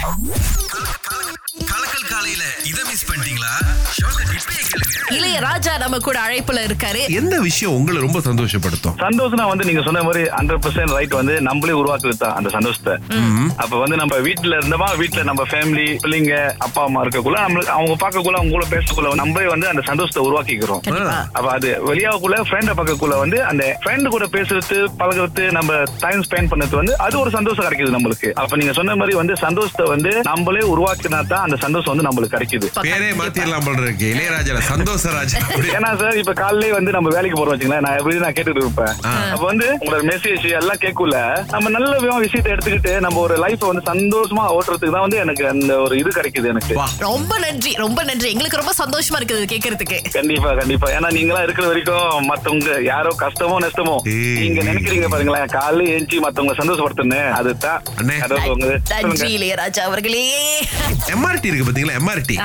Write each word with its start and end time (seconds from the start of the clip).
கலக்கல் 0.00 1.87
காலையில 2.28 2.46
இத 2.70 2.78
மிஸ் 2.88 3.04
பண்ணிட்டீங்களா? 3.08 3.52
இளையராஜா 5.16 5.72
நம்ம 5.82 5.96
கூட 6.06 6.16
அழைப்புல 6.24 6.62
இருக்காரு. 6.68 7.02
எந்த 7.20 7.34
விஷயம் 7.46 7.74
உங்களை 7.76 7.98
ரொம்ப 8.04 8.18
சந்தோஷப்படுத்தும்? 8.26 8.96
சந்தோஷம்னா 9.04 9.44
வந்து 9.50 9.66
நீங்க 9.68 9.82
சொன்ன 9.86 10.02
மாதிரி 10.06 10.22
ஹண்ட்ரட் 10.38 10.62
பர்சன்ட் 10.64 10.92
ரைட் 10.96 11.14
வந்து 11.18 11.34
நம்மளே 11.46 11.74
உருவாக்குறது 11.80 12.18
தான் 12.22 12.34
அந்த 12.38 12.48
சந்தோஷத்தை. 12.56 12.94
அப்ப 13.62 13.72
வந்து 13.82 13.96
நம்ம 14.00 14.16
வீட்டுல 14.26 14.58
இருந்தோமா 14.60 14.88
வீட்டுல 15.02 15.22
நம்ம 15.30 15.44
ஃபேமிலி 15.52 15.86
பிள்ளைங்க 16.02 16.34
அப்பா 16.66 16.82
அம்மா 16.88 17.02
இருக்கக்குள்ள 17.04 17.38
நம்மளுக்கு 17.44 17.72
அவங்க 17.76 17.94
பார்க்கக்குள்ள 18.04 18.40
அவங்க 18.40 18.54
கூட 18.56 18.66
பேசக்குள்ள 18.74 19.14
நம்மளே 19.22 19.48
வந்து 19.54 19.70
அந்த 19.72 19.84
சந்தோஷத்தை 19.90 20.24
உருவாக்கிக்கிறோம். 20.26 20.82
அப்ப 21.36 21.46
அது 21.56 21.70
வெளியாகக்குள்ள 21.88 22.42
ஃப்ரெண்ட 22.50 22.74
பார்க்கக்குள்ள 22.80 23.16
வந்து 23.24 23.40
அந்த 23.52 23.64
ஃப்ரெண்ட் 23.84 24.12
கூட 24.16 24.28
பேசுறது 24.36 24.78
பழகுறது 25.02 25.46
நம்ம 25.58 25.80
டைம் 26.04 26.26
ஸ்பெண்ட் 26.28 26.52
பண்ணது 26.52 26.80
வந்து 26.82 26.94
அது 27.06 27.16
ஒரு 27.22 27.32
சந்தோஷம் 27.38 27.66
கிடைக்குது 27.68 27.96
நம்மளுக்கு. 27.96 28.30
அப்ப 28.42 28.60
நீங்க 28.62 28.76
சொன்ன 28.80 28.98
மாதிரி 29.02 29.16
வந்து 29.22 29.36
சந்தோஷத்தை 29.46 29.88
வந்து 29.94 30.12
நம்மளே 30.30 30.66
உருவாக்கினா 30.74 31.22
தான் 31.34 31.46
அந்த 31.48 31.58
சந்தோஷம் 31.66 31.94
வந்து 31.94 32.08
நம்மளுக்கு 32.18 32.36
கிடைக்குது. 32.36 32.66
பேரே 32.86 33.08
மாத்திரலாம் 33.20 33.64
போல 33.66 33.82
இருக்கு. 33.86 34.06
இளையராஜா 34.14 34.62
சந்தோஷராஜ். 34.70 35.34
ஏன்னா 35.76 35.90
சார் 36.00 36.18
இப்ப 36.22 36.32
காலையிலே 36.40 36.70
வந்து 36.78 36.94
நம்ம 36.96 37.08
வேலைக்கு 37.16 37.36
போறோம் 37.38 37.54
வச்சுங்களேன் 37.54 37.84
நான் 37.86 37.98
எப்படி 38.00 38.22
நான் 38.24 38.36
கேட்டுட்டு 38.38 38.62
இருப்பேன். 38.64 38.94
அப்ப 39.32 39.44
வந்து 39.50 39.66
உங்களோட 39.80 40.02
மெசேஜ் 40.10 40.46
எல்லாம் 40.60 40.80
கேட்கல 40.84 41.18
நம்ம 41.54 41.72
நல்ல 41.76 41.92
விஷயத்தை 42.24 42.50
எடுத்துக்கிட்டு 42.54 42.92
நம்ம 43.06 43.20
ஒரு 43.26 43.36
லைஃப் 43.44 43.68
வந்து 43.70 43.84
சந்தோஷமா 43.90 44.44
ஓட்டுறதுக்கு 44.56 44.94
தான் 44.96 45.06
வந்து 45.06 45.20
எனக்கு 45.24 45.44
அந்த 45.52 45.72
ஒரு 45.84 45.94
இது 46.02 46.10
கிடைக்குது 46.18 46.50
எனக்கு. 46.52 46.74
வா. 46.80 46.86
ரொம்ப 47.08 47.32
நன்றி 47.38 47.72
ரொம்ப 47.84 48.00
நன்றி. 48.10 48.28
எங்களுக்கு 48.34 48.60
ரொம்ப 48.62 48.74
சந்தோஷமா 48.82 49.18
இருக்குது 49.20 49.40
இது 49.40 49.52
கேட்கறதுக்கு. 49.54 49.98
கண்டிப்பா 50.16 50.50
கண்டிப்பா. 50.60 50.88
ஏன்னா 50.96 51.10
நீங்களா 51.18 51.42
இருக்கிற 51.46 51.66
வரைக்கும் 51.66 52.26
மத்தவங்க 52.30 52.70
யாரோ 52.90 53.12
கஷ்டமோ 53.24 53.58
நஷ்டமோ. 53.66 53.96
நீங்க 54.42 54.60
நினைக்கிறீங்க 54.70 55.08
பாருங்களேன். 55.14 55.48
காலையில 55.58 55.94
ஏஞ்சி 55.96 56.18
மத்தவங்க 56.26 56.56
சந்தோஷப்படுத்துன்னு 56.60 57.20
அதுதான் 57.38 57.80
நன்றி. 59.04 59.30
இளையராஜா 59.38 59.82
அவர்களே. 59.88 60.24
எம்ஆர்டி 61.14 61.48
இருக்கு 61.50 61.66
பாத்தீங்களா? 61.66 61.97
எம்ஆர்டி. 61.98 62.36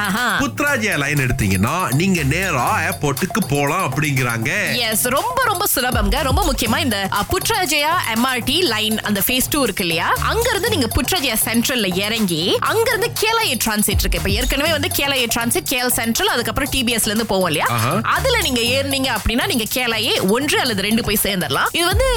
புத்ராஜியா 0.42 0.96
லைன் 0.98 1.20
எடுத்தீங்கன்னா 1.20 1.74
நீங்க 1.94 2.20
நேரா 2.30 2.68
ஏர்போர்ட்டுக்கு 2.88 3.42
போலாம் 3.48 3.86
அப்படிங்கிறாங்க. 3.88 4.50
எஸ் 4.86 5.06
ரொம்ப 5.16 5.40
ரொம்ப 5.44 5.66
சுலபம்ங்க. 5.74 6.18
ரொம்ப 6.24 6.42
முக்கியமா 6.44 6.78
இந்த 6.80 6.98
அ, 7.12 7.22
புட்ராஜயா 7.32 7.92
எம்ஆர்டி 8.14 8.58
லைன் 8.68 8.98
அந்த 9.02 9.22
ஃபேஸ் 9.26 9.50
டூ 9.50 9.60
இருக்கு 9.64 9.84
இல்லையா? 9.84 10.08
அங்க 10.26 10.46
இருந்து 10.50 10.70
நீங்க 10.70 10.88
புட்ராஜயா 10.96 11.38
சென்ட்ரல்ல 11.46 11.88
இறங்கி 12.04 12.42
அங்க 12.70 12.88
இருந்து 12.90 13.10
கேலஏ 13.22 13.56
டிரான்சிட் 13.64 14.02
இருக்கு. 14.02 14.20
இப்ப 14.20 14.32
ஏற்கனவே 14.34 14.72
வந்து 14.72 14.92
கேலஏ 14.98 15.26
டிரான்சிட் 15.28 15.70
கேஎல் 15.70 15.94
சென்ட்ரல் 15.94 16.34
அதுக்கப்புறம் 16.34 16.72
டிபிஎஸ்ல 16.74 17.12
இருந்து 17.12 17.26
போவோம் 17.26 17.50
இல்லையா. 17.52 17.68
அதுல 18.16 18.38
நீங்க 18.42 18.62
ஏறினீங்க 18.74 19.10
அப்படின்னா 19.18 19.46
நீங்க 19.46 19.68
கேலஏ 19.74 20.02
ஒன்று 20.32 20.58
அல்லது 20.60 20.82
ரெண்டு 20.82 21.04
போய் 21.04 21.24
சேர்ந்துடலாம். 21.24 21.70
இது 21.74 21.86
வந்து 21.86 22.08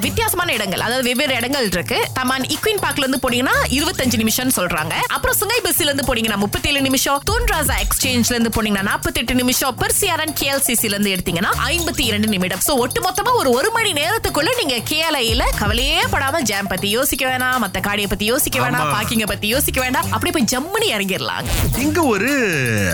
வித்தியாசமான 0.00 0.52
இடங்கள். 0.52 0.80
அதாவது 0.80 1.06
வெவ்வேறு 1.08 1.34
இடங்கள் 1.34 1.66
இருக்கு. 1.70 1.98
தமான் 2.14 2.46
இக்வின் 2.50 2.82
பார்க்ல 2.82 3.04
இருந்து 3.04 3.22
போனீங்கன்னா 3.22 3.56
இருபத்தஞ்சு 3.70 4.16
நிமிஷம் 4.16 4.52
சொல்றாங்க. 4.56 4.94
அப்புறம் 5.08 5.36
சுங்கை 5.36 5.60
பஸ்ல 5.60 5.88
இருந்து 5.88 6.06
போனீங்கன்னா 6.06 6.38
முப்பத்தேழு 6.38 6.79
நிமிஷம். 6.80 7.22
தூன்ராசா 7.30 7.74
எக்ஸ்சேஞ்ச்ல 7.84 8.34
இருந்து 8.36 8.50
போனீங்கன்னா 8.56 8.82
நாற்பத்தெட்டு 8.82 9.34
நிமிஷம். 9.34 9.76
பெர்சியாரன் 9.76 10.34
கேஎல்சிசில 10.40 10.94
இருந்து 10.94 11.14
எடுத்தீங்கன்னா 11.14 11.52
ஐம்பத்தி 11.66 12.00
இரண்டு 12.00 12.26
நிமிடம். 12.26 12.58
சோ 12.66 12.70
ஒட்டு 12.76 13.00
மொத்தமா 13.02 13.32
ஒரு 13.32 13.50
ஒரு 13.50 13.70
மணி 13.70 13.92
நேரத்துக்குள்ள 13.92 14.50
நீங்க 14.64 14.76
கேஎல்ஐல 14.90 15.44
கவலையே 15.58 16.00
படாம 16.12 16.40
ஜாம் 16.40 16.66
பத்தி 16.66 16.88
யோசிக்க 16.88 17.36
வேணாம் 17.36 17.58
மத்த 17.64 17.78
காடியை 17.86 18.08
பத்தி 18.08 18.24
யோசிக்க 18.24 18.58
வேணாம் 18.60 18.84
ஆமா. 18.84 18.94
பார்க்கிங்க 18.94 19.26
பத்தி 19.26 19.46
யோசிக்க 19.48 19.80
வேண்டாம். 19.80 20.06
அப்படி 20.10 20.30
போய் 20.32 20.48
ஜம்முனி 20.52 20.88
இறங்கிடலாம். 20.96 21.78
இங்க 21.78 22.02
ஒரு 22.02 22.30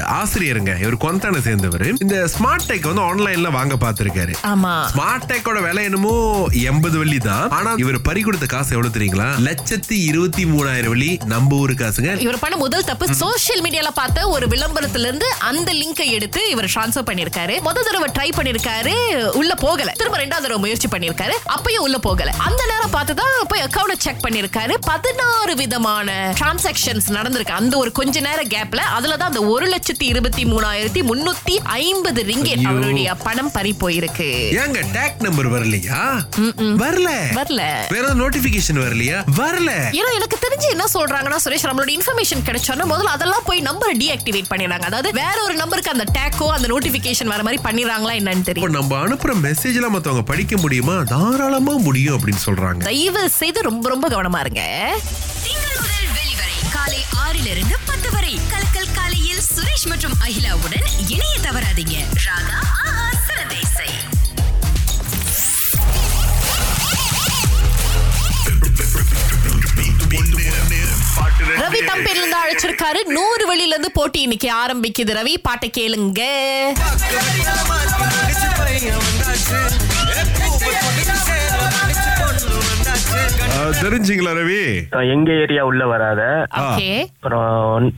ஆசிரியருங்க 0.09 0.81
இவர் 0.81 0.97
கொந்தான 0.97 1.41
சேர்ந்தவர். 1.41 1.87
இந்த 1.99 2.29
ஸ்மார்ட் 2.39 2.67
டெக் 2.69 2.93
வந்து 2.93 3.03
ஆன்லைன்ல 3.03 3.51
வாங்க 3.51 3.75
பார்த்திருக்காரு. 3.75 4.35
ஆமா. 4.43 4.73
ஸ்மார்ட் 4.95 5.27
டெக்கோட 5.29 5.63
விலை 5.63 5.85
என்னமோ 5.85 6.15
எண்பது 6.53 6.99
வெள்ளி 6.99 7.19
தான். 7.19 7.51
ஆனா 7.51 7.73
இவர் 7.77 8.01
பறி 8.01 8.21
கொடுத்த 8.21 8.47
காசு 8.47 8.77
எவ்வளவு 8.77 8.97
தெரியுங்களா? 8.97 9.29
லட்சத்தி 9.49 9.99
இருபத்தி 10.11 10.45
மூணாயிரம் 10.45 10.89
வெள்ளி. 10.89 11.19
நம்ம 11.25 11.57
ஊரு 11.57 11.73
காசுங்க. 11.73 12.21
இவர் 12.21 12.39
பண்ண 12.39 12.57
முதல் 12.57 12.85
தப்பு 12.85 13.15
சோஷியல் 13.15 13.61
மீடியால 13.77 13.91
பார்த்த 13.95 14.29
ஒரு 14.29 14.47
விளம்பரத்துல 14.47 15.07
இருந்து 15.07 15.27
அந்த 15.39 15.71
லிங்கை 15.73 16.07
எடுத்து 16.11 16.51
இவர் 16.51 16.65
ட்ரான்ஸ்ஃபர் 16.65 17.07
பண்ணிருக்காரு. 17.09 17.55
முத 17.67 17.81
தடவை 17.87 18.09
ட்ரை 18.19 18.29
பண்ணிருக்காரு 18.39 18.95
உள்ள 19.31 19.55
போகல. 19.55 19.93
திரும்ப 19.97 20.19
ரெண்டாவது 20.19 20.45
தடவை 20.45 20.59
முயற்சி 20.59 20.89
பண்ணிருக்காரு 20.89 21.35
அப்பயும் 21.57 21.85
உள்ள 21.87 21.99
போகல. 21.99 22.33
அந்த 22.39 22.63
நேரம் 22.69 22.91
பார்த்து 22.91 23.15
தான் 23.15 23.35
போய் 23.49 23.63
அக்கௌண்ட் 23.63 23.99
செக் 23.99 24.23
பண்ணிருக்காரு. 24.23 24.75
பதினாறு 24.81 25.55
விதமான 25.55 26.35
டிரான்சாக்ஷன்ஸ் 26.41 27.09
நடந்திருக்கு. 27.09 27.57
அந்த 27.61 27.77
ஒரு 27.77 27.93
கொஞ்ச 27.93 28.21
நேர 28.21 28.43
கேப்ல 28.43 28.77
அதுல 28.77 29.17
தான் 29.17 29.29
அந்த 29.29 29.45
ஒரு 29.45 29.67
லட்சத்தி 29.67 30.09
இருபத்தி 30.13 30.45
மூணாயிரத்தி 30.45 31.03
முன்னூத்தி 31.11 31.57
ஐம்பது 31.65 32.23
ரிங்கெட். 32.23 32.65
அவருடைய 32.65 33.15
பணம் 33.15 33.53
பறி 33.53 33.75
போயிருக்கு. 33.81 34.31
ஏங்க 34.63 34.83
டேக் 34.97 35.21
நம்பர் 35.21 35.51
வரலையா? 35.53 36.01
வரல. 36.85 37.11
வரல. 37.35 37.63
வேற 37.89 38.07
நோட்டிபிகேஷன் 38.23 38.83
வரலையா? 38.87 39.21
வரல. 39.37 39.71
ஏன்னா 40.01 40.13
எனக்கு 40.19 40.39
தெரிஞ்சு 40.49 40.69
என்ன 40.71 40.85
சொல்றாங்கன்னா 40.95 41.41
சுரேஷ் 41.45 41.69
நம்மளோட 41.69 41.93
இன்ஃபர்மேஷன் 41.99 42.45
கிடைச்சோன்னா 42.47 42.85
முதல்ல 42.93 43.15
அதெல்லாம் 43.17 43.43
போய் 43.45 43.65
நம்பர் 43.69 43.95
டீஆக்டிவேட் 44.01 44.51
பண்ணிடுறாங்க. 44.53 44.87
அதாவது 44.91 45.11
வேற 45.23 45.37
ஒரு 45.47 45.55
நம்பருக்கு 45.63 45.95
அந்த 45.95 46.07
டேக்கோ 46.19 46.49
அந்த 46.57 46.69
நோட்டிபிகேஷன் 46.73 47.33
வர 47.35 47.43
மாதிரி 47.49 47.61
பண்ணிடுறாங்களா 47.67 48.15
என்னன்னு 48.21 48.43
இப்போ 48.43 48.51
தெரியும் 48.51 48.77
நம்ம 48.79 48.99
அனுப்புற 49.05 49.35
மெசேஜ்ல 49.47 49.89
மத்தவங்க 49.95 50.25
படிக்க 50.33 50.57
முடியுமா? 50.65 50.97
தாராளமா 51.15 51.75
முடியும் 51.87 52.17
அப்படின்னு 52.17 52.43
சொல்றாங்க. 52.49 52.83
தயவு 52.91 53.23
செய்து 53.41 53.63
ரொம்ப 53.71 53.87
ரொம்ப 53.95 54.07
கவனமா 54.15 54.41
இருங்க. 54.45 54.63
திங்கள் 55.47 55.79
முதல் 55.83 56.11
வெளிவரை 56.19 56.59
காலை 56.77 57.01
ஆறிலிருந்து 57.25 57.77
பத்து 57.91 58.11
வரை. 58.17 58.35
கலக்கல் 58.53 58.93
காலையில் 58.99 59.43
சுரேஷ் 59.53 59.89
மற்றும் 59.93 60.17
அகிலாவுடன் 60.27 60.87
இணைய 61.15 61.35
தவறாதீங்க. 61.47 61.97
ராகா 62.27 62.59
ஆஹா 62.85 63.07
சிறந்த 63.29 63.55
ரவி 71.61 71.81
தம்பேர்ல 71.81 72.23
இருந்து 72.23 72.37
அழைச்சிருக்காரு. 72.45 73.05
நூறு 73.05 73.55
வெளியில 73.55 73.67
இருந்து 73.67 73.91
போட்டி 73.91 74.21
இன்னைக்கு 74.21 74.51
ஆரம்பிக்குது. 74.55 75.17
ரவி 75.19 75.35
பாட்டை 75.43 75.71
கேளுங்க. 75.77 76.23
தெரிஞ்சுங்களா 83.81 84.33
ரவி? 84.39 84.61
எங்க 85.15 85.31
ஏரியா 85.43 85.63
உள்ள 85.65 85.83
வராத. 85.87 86.23
ஓகே. 86.63 86.89
அப்புறம் 87.15 87.53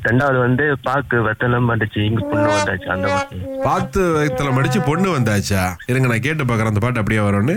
ரெண்டாவது 0.09 0.39
வந்து 0.39 0.65
பாக்கு 0.87 1.17
வெத்தனம் 1.27 1.69
வந்துச்சு 1.73 2.01
இங்க 2.09 2.21
பொண்ணு 2.31 2.49
வந்தாச்சு 2.53 2.89
அந்த 2.95 3.07
மாதிரி. 3.15 3.41
பார்த்து 3.65 4.01
வயத்துல 4.17 4.53
மடிச்சு 4.57 4.81
பொண்ணு 4.89 5.09
வந்தாச்சா? 5.17 5.63
இருங்க 5.91 6.09
நான் 6.09 6.25
கேட்டு 6.27 6.45
பாக்குறேன் 6.45 6.73
அந்த 6.73 6.83
பாட்டு 6.85 7.01
அப்படியே 7.03 7.21
வரும்னு. 7.21 7.57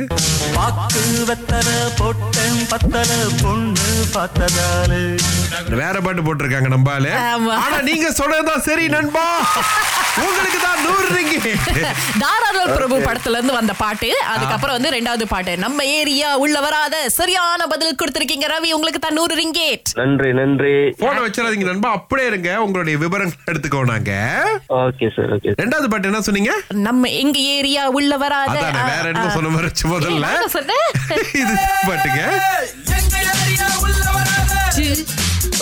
பாக்கு 0.57 1.03
வெத்தல 1.29 1.69
போட்டேன் 1.99 2.59
பத்தல 2.73 3.11
பொண்ணு 3.43 3.87
பார்த்ததாலு. 4.17 5.01
வேற 5.81 5.95
பாட்டு 6.01 6.21
போட்டிருக்காங்க 6.21 6.71
நம்பால 6.75 7.07
ஆமா. 7.29 7.53
ஆனா 7.65 7.79
நீங்க 7.81 8.11
சொன்னதுதான் 8.11 8.65
சரி 8.69 8.87
நண்பா. 8.87 9.27
உங்களுக்கு 10.23 10.59
தான் 10.65 10.81
நூறு 10.85 11.07
ரிங்கி. 11.15 11.37
தாராள 12.23 12.57
பிரபு 12.77 12.95
படத்துல 13.05 13.37
இருந்து 13.37 13.53
வந்த 13.57 13.73
பாட்டு. 13.81 14.09
அதுக்கப்புறம் 14.33 14.75
வந்து 14.77 14.91
ரெண்டாவது 14.95 15.25
பாட்டு. 15.33 15.53
நம்ம 15.63 15.85
ஏரியா 15.99 16.29
உள்ள 16.43 16.57
வராத 16.65 16.95
சரியான 17.19 17.67
பதில் 17.73 17.97
கொடுத்திருக்கீங்க 18.01 18.47
ரவி. 18.53 18.69
உங்களுக்கு 18.77 19.01
தான் 19.05 19.17
நூறு 19.19 19.35
ரிங்கேட் 19.41 19.91
நன்றி 20.01 20.31
நன்றி. 20.41 20.75
போன 21.03 21.15
வச்சிடாதீங்க 21.25 21.67
நண்பா. 21.71 21.91
அப்படியே 21.99 22.27
இருங்க. 22.31 22.51
உங்களுடைய 22.65 22.97
விவரங்கள் 23.05 23.47
எடுத்துக்கோ 23.53 23.83
நாங்க. 23.93 24.11
ஓகே 24.83 25.09
சார் 25.15 25.33
ஓகே 25.37 25.55
ரெண்டாவது 25.63 25.89
பாட்டு 25.93 26.11
என்ன 26.11 26.23
சொன்னீங்க? 26.29 26.53
நம்ம 26.89 27.09
எங்க 27.23 27.39
ஏரியா 27.57 27.85
உள்ள 27.99 28.11
வராத 28.25 28.57
வேற 28.91 29.05
என்ன 29.13 29.27
சொன்ன 29.37 29.53
மாதிரி 29.55 29.89
முதல்ல. 29.95 30.27
இது 31.41 31.55
பாட்டுங்க. 31.89 32.21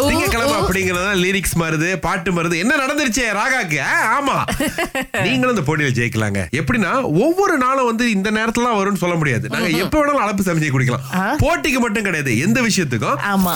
திங்கக்கிழமை. 0.07 0.59
அப்படிங்கறதா 0.59 1.11
லிரிக்ஸ் 1.25 1.57
மாறுது 1.59 1.95
பாட்டு 1.95 2.31
மாறுது. 2.31 2.57
என்ன 2.57 2.75
நடந்துருச்சு 2.75 3.23
ராகாக்கு? 3.31 3.81
ஆமா. 4.19 4.37
நீங்களும் 5.23 5.57
இந்த 5.57 5.75
போட்டியில 5.75 5.79
ஜெயிக்கலாங்க. 5.79 6.47
எப்படின்னா 6.51 7.01
ஒவ்வொரு 7.01 7.57
நாளும் 7.57 7.85
வந்து 7.85 8.11
இந்த 8.11 8.31
நேரத்துல 8.31 8.67
வரும்னு 8.75 8.95
சொல்ல 8.95 9.15
முடியாது. 9.15 9.49
நாங்க 9.49 9.67
எப்ப 9.67 10.05
வேணாலும் 10.05 10.29
அளப்பு 10.29 10.47
சமைச்சு 10.47 10.69
குடிக்கலாம். 10.73 11.37
போட்டிக்கு 11.37 11.79
மட்டும் 11.79 12.03
கிடையாது 12.03 12.39
எந்த 12.39 12.61
விஷயத்துக்கும். 12.61 13.17
ஆமா. 13.31 13.53